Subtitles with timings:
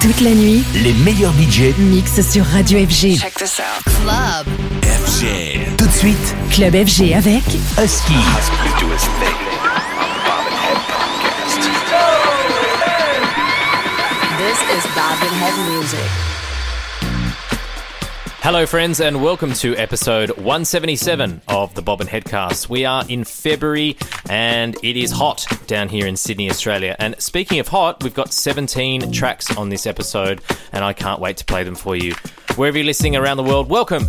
[0.00, 3.18] Toute la nuit, Les meilleurs budgets mix sur Radio FG.
[3.18, 3.84] Check this out.
[3.84, 4.46] Club.
[4.82, 5.76] FG.
[5.76, 7.42] Tout de suite, Club FG avec
[7.76, 8.14] Husky.
[14.38, 16.29] This is Bob and Head Music.
[18.42, 22.70] Hello, friends, and welcome to episode 177 of the Bobbin Headcast.
[22.70, 23.98] We are in February
[24.30, 26.96] and it is hot down here in Sydney, Australia.
[26.98, 30.40] And speaking of hot, we've got 17 tracks on this episode,
[30.72, 32.14] and I can't wait to play them for you.
[32.56, 34.08] Wherever you're listening around the world, welcome.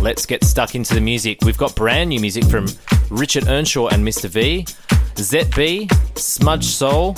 [0.00, 1.40] Let's get stuck into the music.
[1.42, 2.68] We've got brand new music from
[3.10, 4.30] Richard Earnshaw and Mr.
[4.30, 4.62] V,
[5.16, 7.14] ZB, Smudge Soul,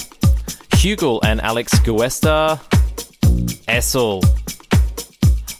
[0.71, 2.59] Hugel and Alex Guesta,
[3.69, 4.23] Essel,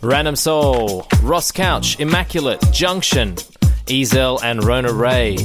[0.05, 3.37] Random Soul, Ross Couch, Immaculate, Junction,
[3.87, 5.37] Ezel, and Rona Ray.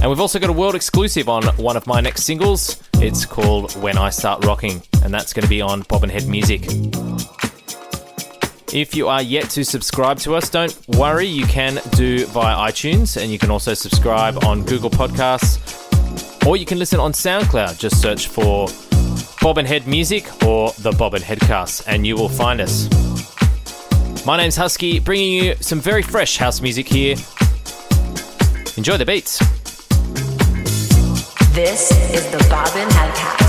[0.00, 2.82] And we've also got a world exclusive on one of my next singles.
[2.94, 6.62] It's called When I Start Rocking, and that's going to be on Bobbin Head Music.
[8.72, 13.20] If you are yet to subscribe to us, don't worry, you can do via iTunes,
[13.20, 17.78] and you can also subscribe on Google Podcasts, or you can listen on SoundCloud.
[17.78, 18.68] Just search for
[19.42, 22.88] Bobbin Head Music or the Bobbin Headcast, and you will find us.
[24.26, 27.14] My name's Husky, bringing you some very fresh house music here.
[28.76, 29.38] Enjoy the beats.
[31.54, 33.45] This is the Bobbin and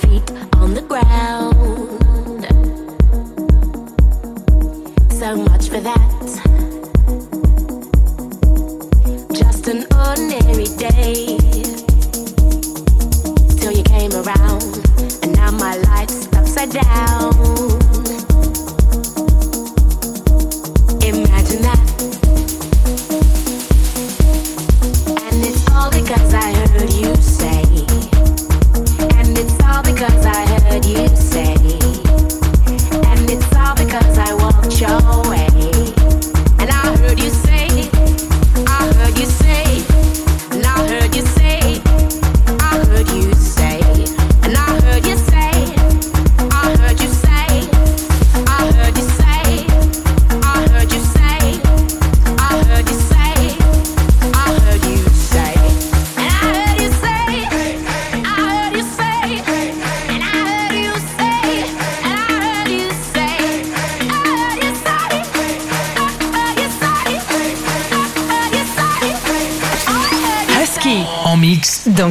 [0.00, 1.49] feet on the ground.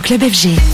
[0.09, 0.68] Club FG.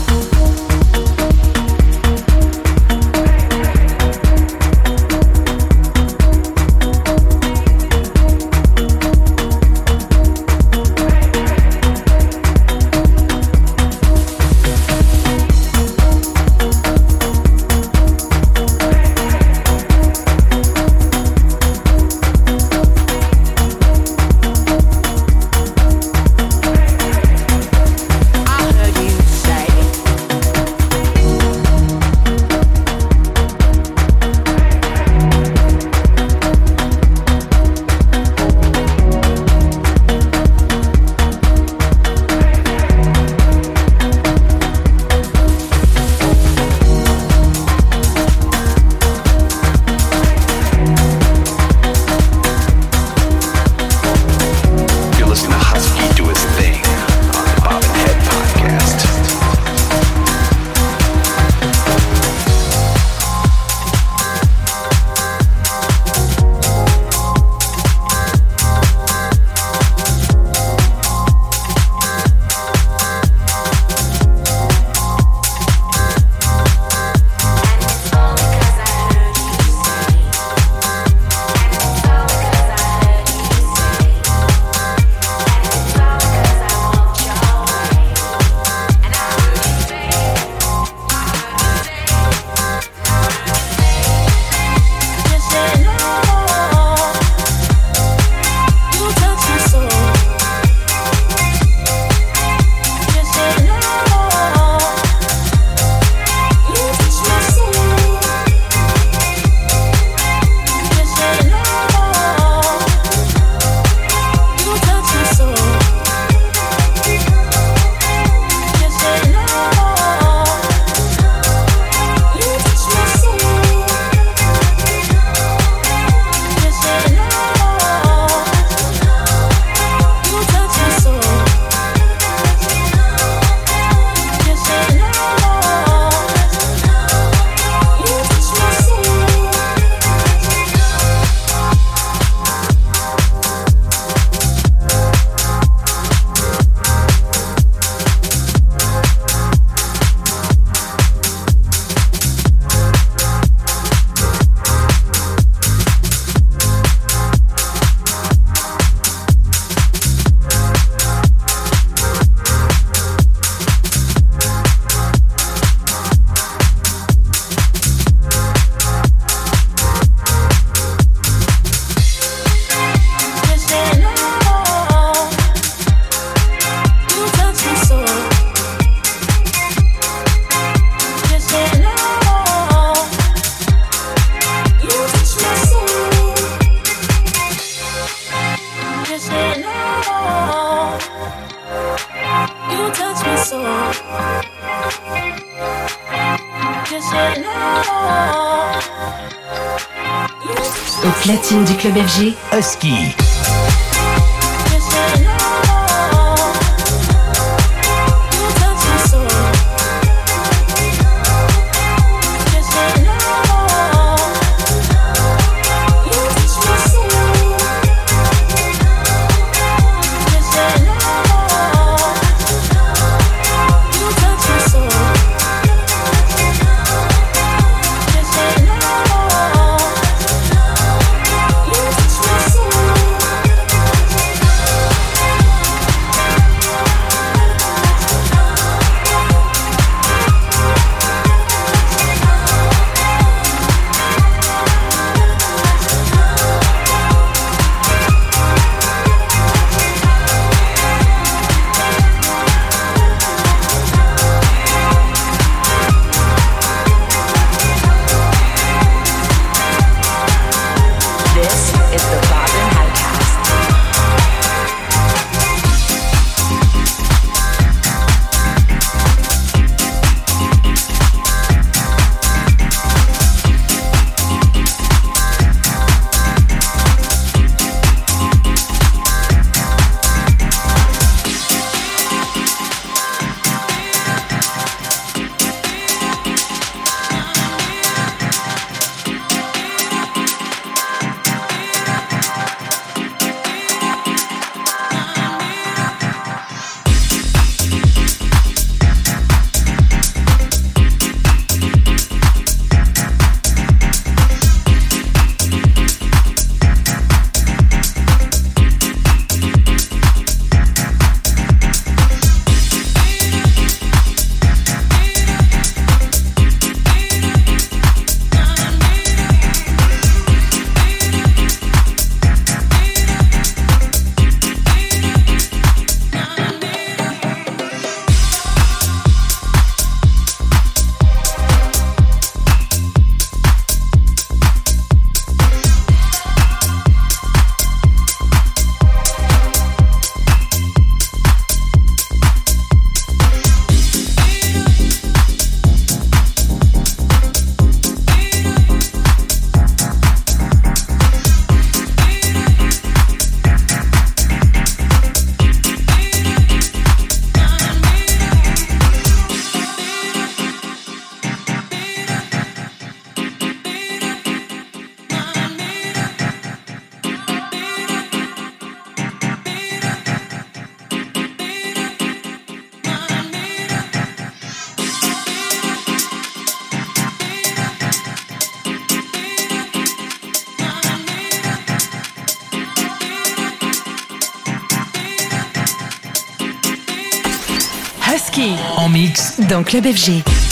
[388.95, 390.44] mix dans Club FG.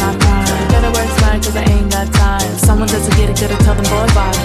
[0.00, 0.68] my prime.
[0.68, 2.58] Better work smart, cause I ain't got time.
[2.58, 4.37] Someone doesn't get it, gotta tell them boy bye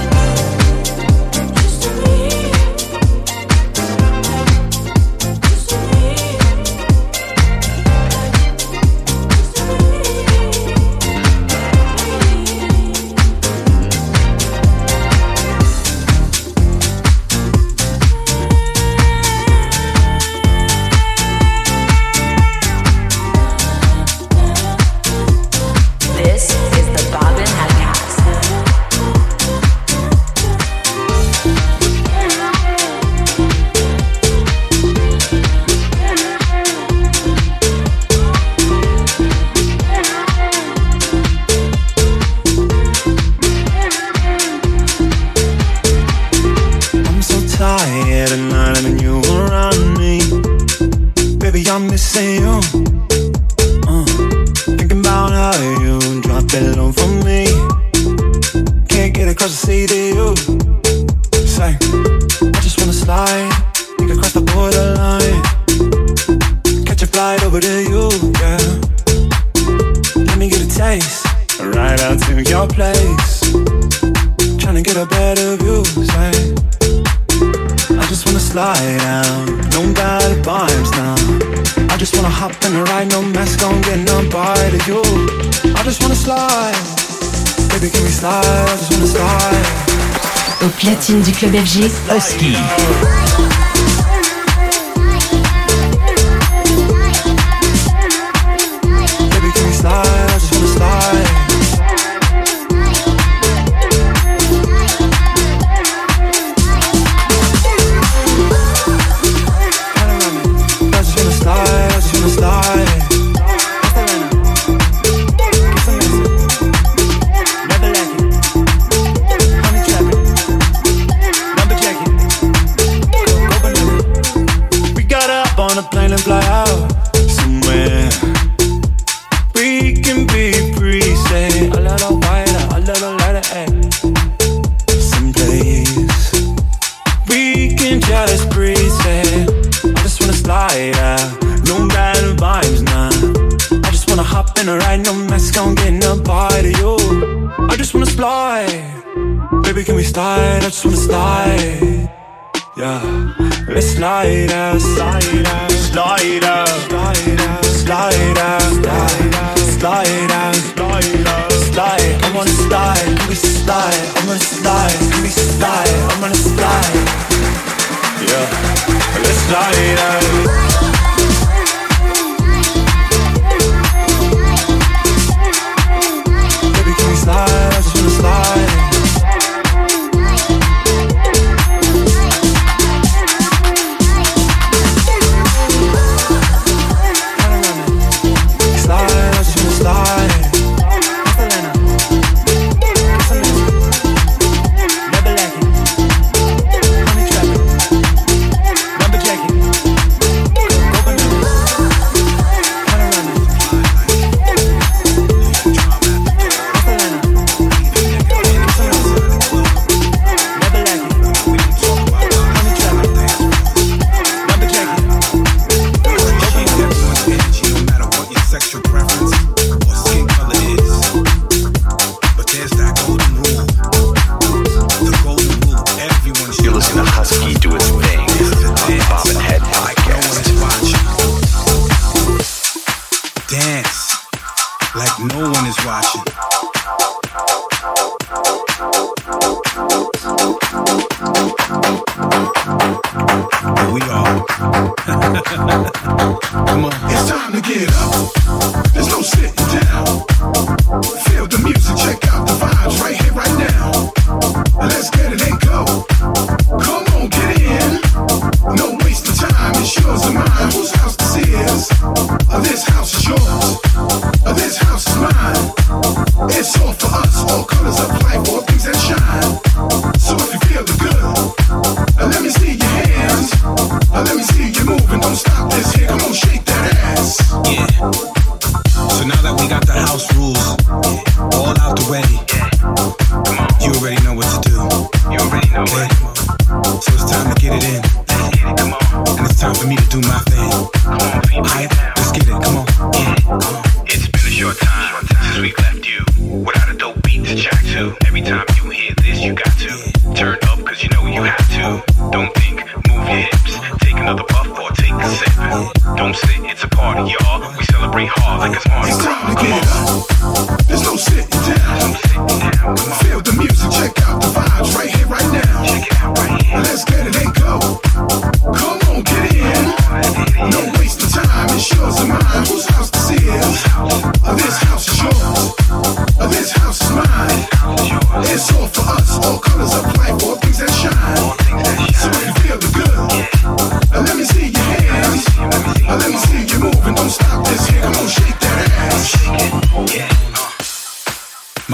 [91.73, 93.12] DJ Husky.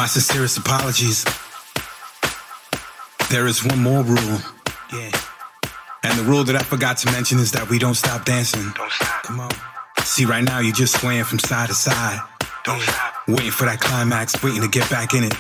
[0.10, 1.24] sincerest apologies.
[3.30, 4.40] There is one more rule.
[4.92, 5.12] Yeah.
[6.04, 8.72] And the rule that I forgot to mention is that we don't stop dancing.
[8.74, 9.24] Don't stop.
[9.24, 9.52] Come on.
[10.04, 12.20] See, right now you're just swaying from side to side.
[12.64, 13.14] Don't stop.
[13.28, 15.34] Waiting for that climax, waiting to get back in it.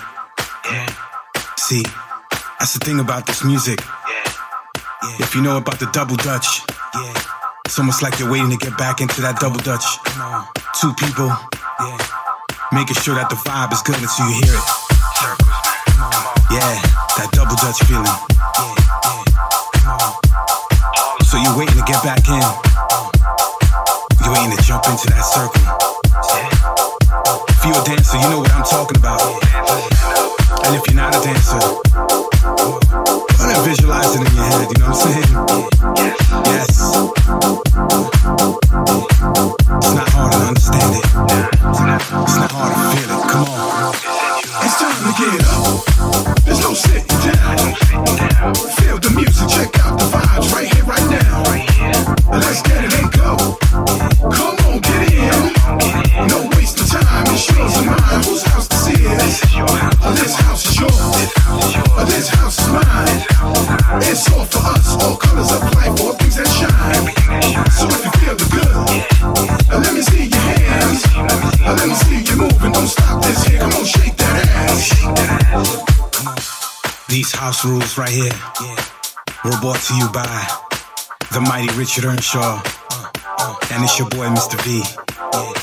[0.69, 0.85] Yeah.
[1.57, 1.83] See,
[2.59, 3.79] that's the thing about this music.
[3.81, 4.33] Yeah.
[5.03, 5.15] yeah.
[5.19, 6.61] If you know about the double dutch,
[6.93, 7.13] yeah.
[7.65, 9.85] It's almost like you're waiting to get back into that double dutch.
[10.03, 10.47] Come on.
[10.79, 11.29] Two people
[12.71, 14.65] Making sure that the vibe is good until you hear it.
[16.53, 16.77] Yeah,
[17.17, 18.05] that double dutch feeling.
[21.25, 22.45] So you're waiting to get back in.
[24.21, 25.65] You're waiting to jump into that circle.
[27.49, 30.28] If you're a dancer, you know what I'm talking about.
[30.49, 31.61] And if you're not a dancer,
[33.39, 35.29] ahead and visualize it in your head, you know what I'm saying?
[36.49, 36.69] Yes.
[39.79, 41.05] It's not hard to understand it.
[41.05, 43.23] It's not hard to feel it.
[43.29, 43.93] Come on.
[44.65, 45.85] It's time to get up.
[46.45, 47.77] There's no sitting down.
[48.81, 51.45] Feel the music, check out the vibes right here, right now.
[52.31, 53.57] Let's get it and go.
[54.33, 55.53] Come on, get in.
[56.27, 57.25] No waste of time.
[57.33, 58.23] It's yours and mine.
[58.25, 59.41] Whose house this is?
[60.19, 60.38] This
[62.05, 63.25] This house is mine.
[64.03, 65.03] It's all for us.
[65.03, 67.05] All colors all things that shine.
[67.71, 68.75] So you feel the good,
[69.83, 71.05] let me see your hands.
[71.61, 72.71] Let me see you moving.
[72.71, 73.59] Don't stop this here.
[73.59, 74.89] Come on, shake that ass.
[77.07, 78.33] These house rules right here
[79.43, 80.47] were brought to you by
[81.33, 82.61] the mighty Richard Earnshaw.
[83.71, 84.57] And it's your boy, Mr.
[84.63, 85.58] V.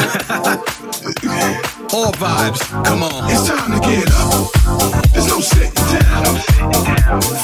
[1.92, 3.30] All vibes, come on.
[3.30, 4.50] It's time to get up.
[5.12, 6.40] There's no sitting down.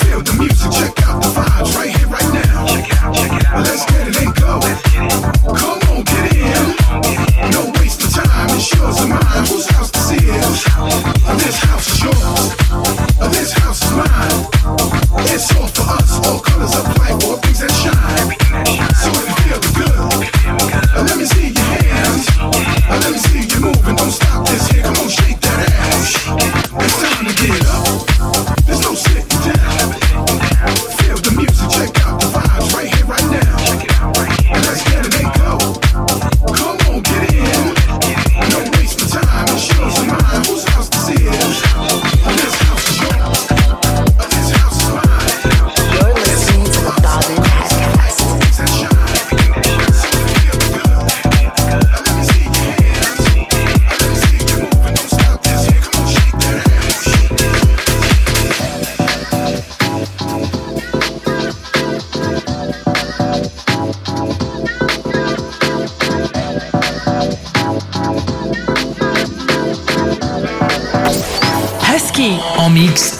[0.00, 2.64] Feel the music, check out the vibes right here, right now.
[3.58, 4.15] Let's get it and go.
[4.15, 4.15] Come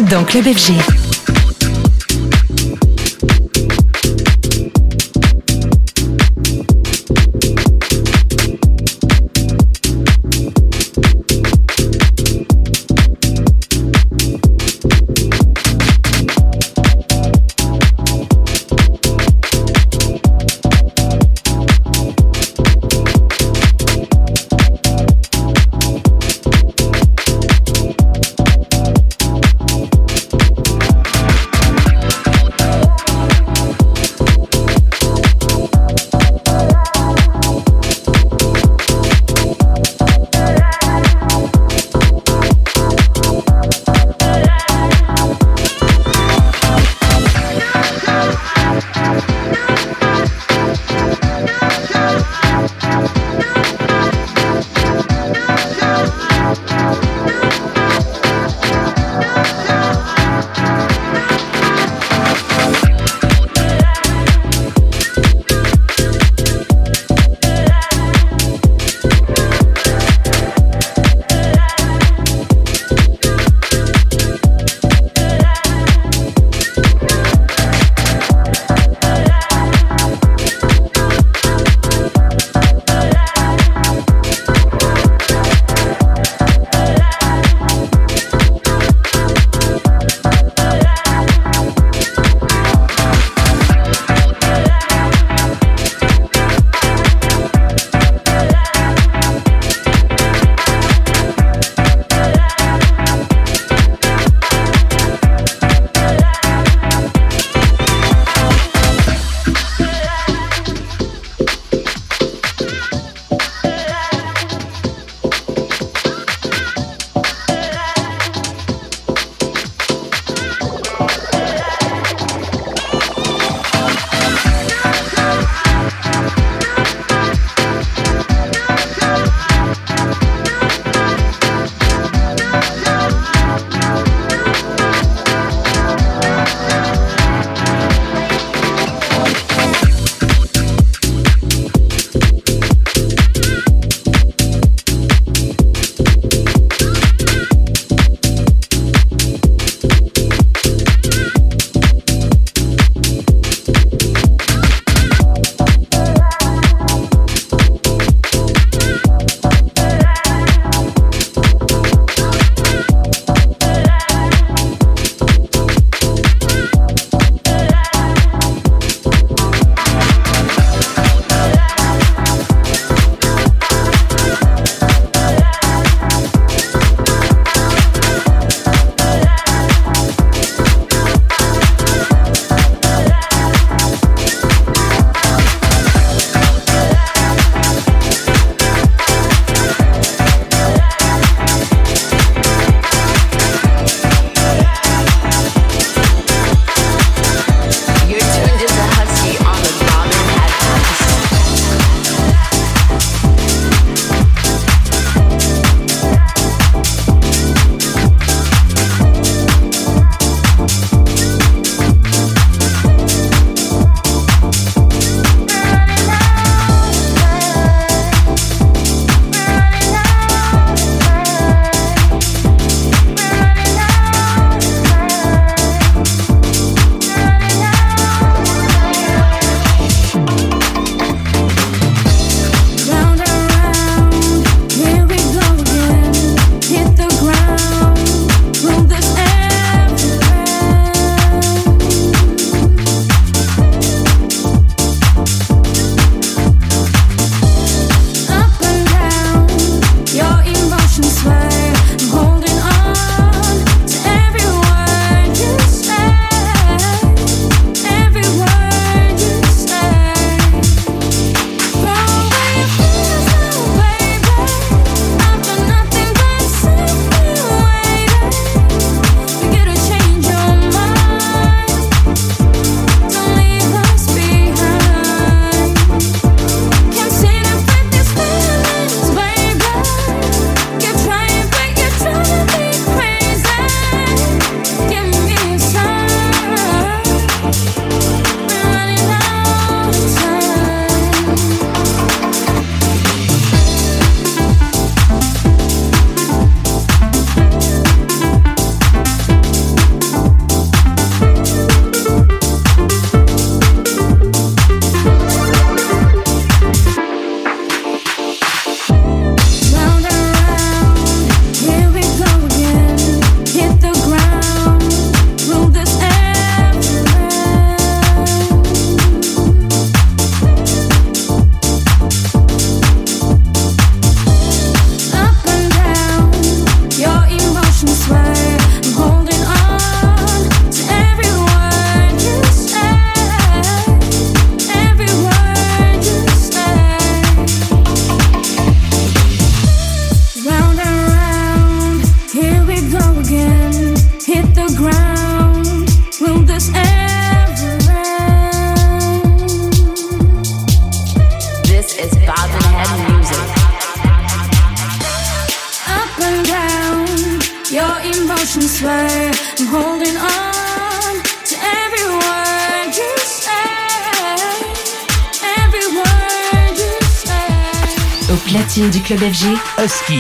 [0.09, 1.06] dans Club FG.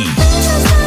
[0.04, 0.85] Husky.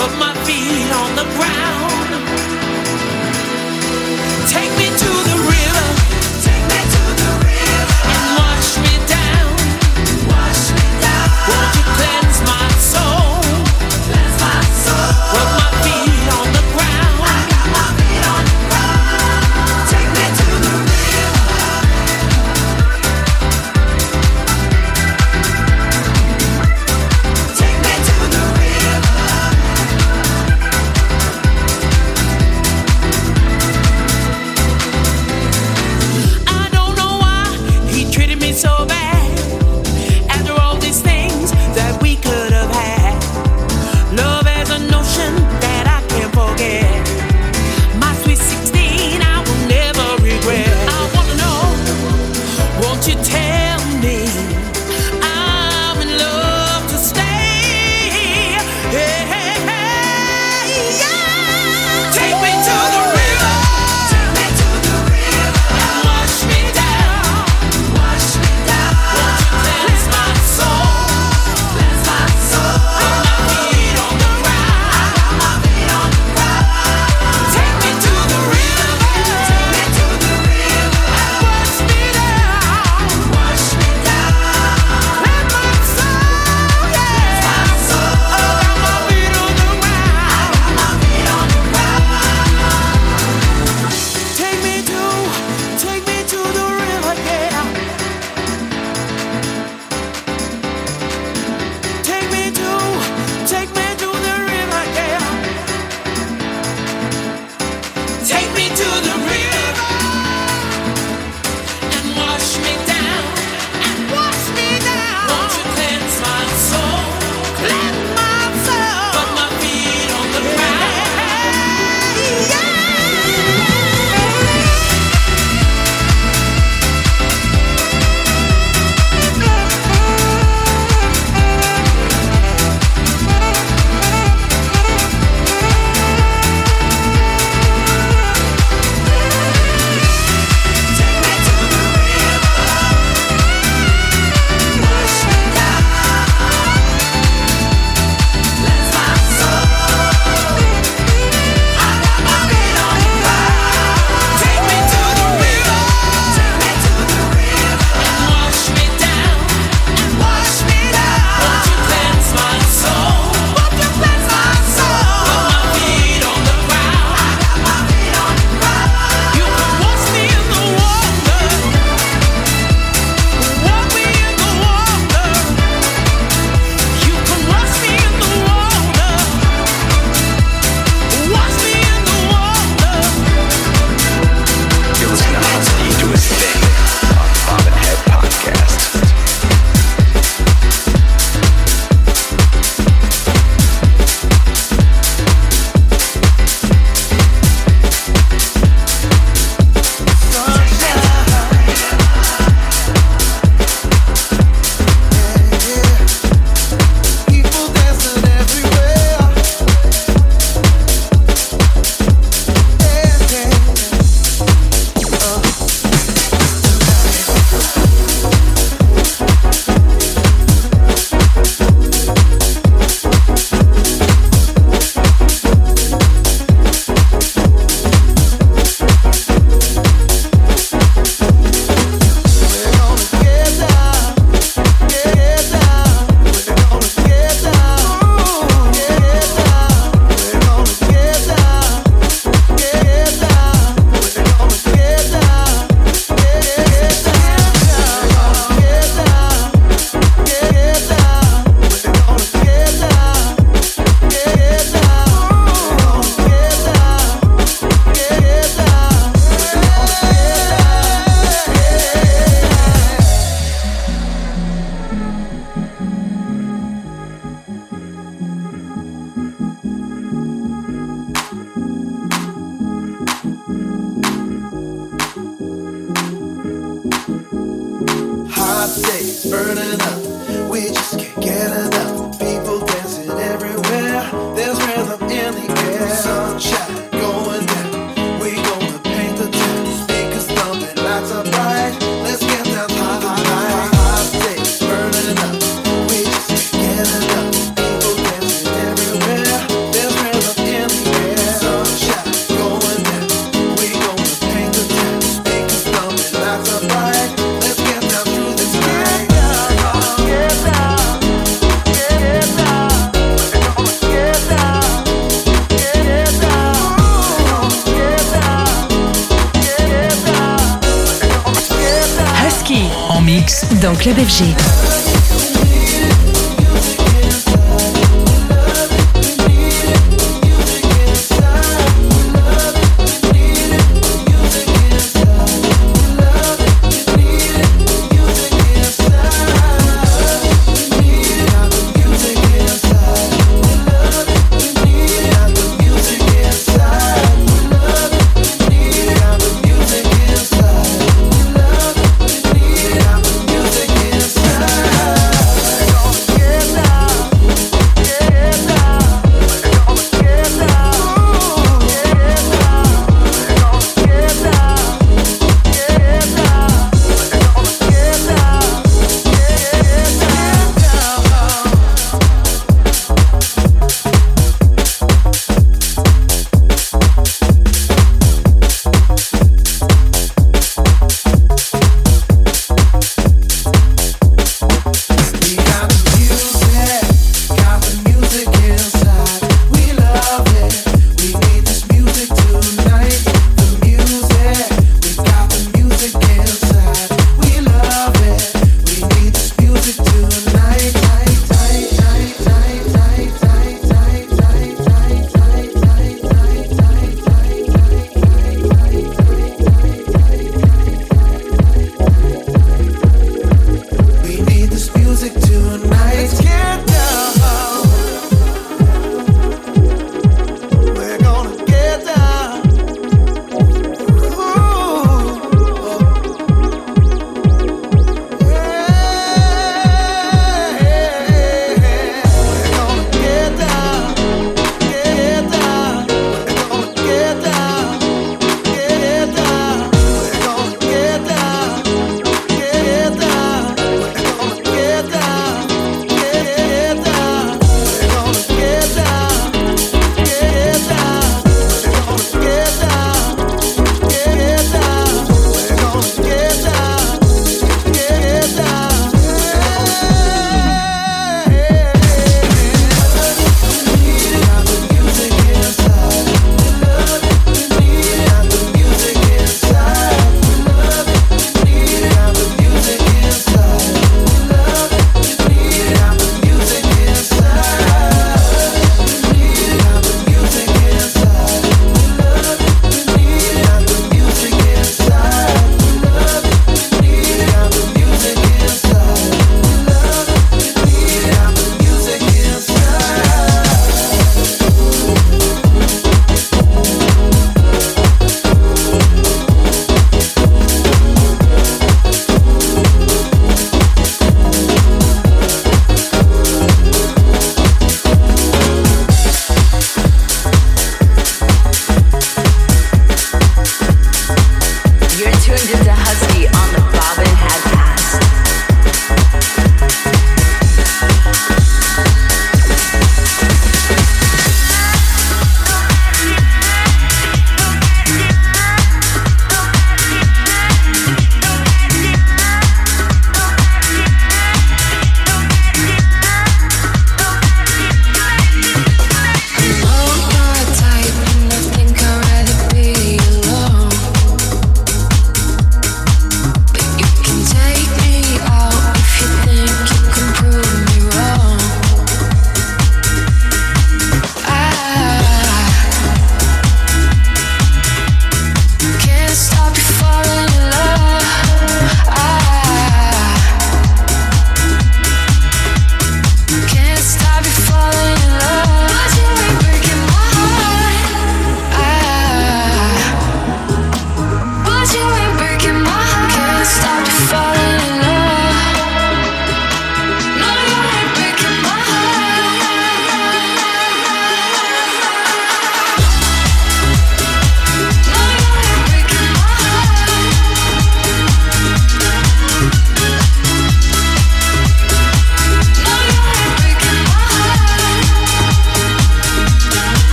[0.00, 1.89] Put my feet on the ground.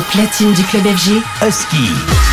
[0.00, 2.29] Platine du club FG, Husky.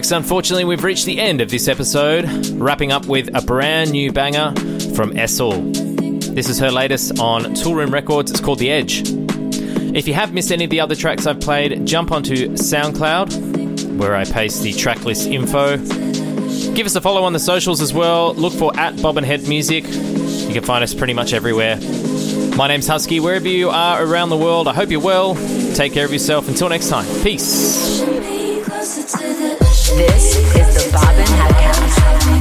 [0.00, 0.12] Folks.
[0.12, 4.54] Unfortunately, we've reached the end of this episode, wrapping up with a brand new banger
[4.94, 5.74] from Essel.
[6.34, 8.30] This is her latest on Toolroom Records.
[8.30, 9.02] It's called The Edge.
[9.94, 14.16] If you have missed any of the other tracks I've played, jump onto SoundCloud, where
[14.16, 15.76] I paste the tracklist info.
[16.74, 18.32] Give us a follow on the socials as well.
[18.32, 19.84] Look for at Bobbin Head Music.
[19.86, 21.76] You can find us pretty much everywhere.
[22.56, 23.20] My name's Husky.
[23.20, 25.34] Wherever you are around the world, I hope you're well.
[25.74, 26.48] Take care of yourself.
[26.48, 27.79] Until next time, peace.
[29.96, 32.39] This is the Bobbin Headcast.